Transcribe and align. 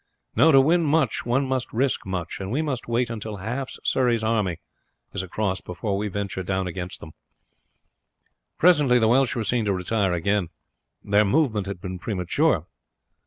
No, 0.35 0.51
to 0.51 0.59
win 0.59 0.81
much 0.83 1.27
one 1.27 1.45
must 1.47 1.71
risk 1.71 2.07
much, 2.07 2.39
and 2.39 2.49
we 2.49 2.63
must 2.63 2.87
wait 2.87 3.11
until 3.11 3.37
half 3.37 3.69
Surrey's 3.83 4.23
army 4.23 4.57
is 5.13 5.21
across 5.21 5.61
before 5.61 5.95
we 5.95 6.07
venture 6.07 6.41
down 6.41 6.65
against 6.65 7.01
them." 7.01 7.11
Presently 8.57 8.97
the 8.97 9.07
Welsh 9.07 9.35
were 9.35 9.43
seen 9.43 9.63
to 9.65 9.73
retire 9.75 10.13
again. 10.13 10.47
Their 11.03 11.23
movement 11.23 11.67
had 11.67 11.79
been 11.79 11.99
premature. 11.99 12.65